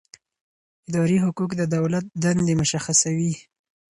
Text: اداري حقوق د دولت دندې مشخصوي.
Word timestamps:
اداري 0.87 1.17
حقوق 1.25 1.51
د 1.55 1.61
دولت 1.75 2.05
دندې 2.23 2.53
مشخصوي. 2.61 3.33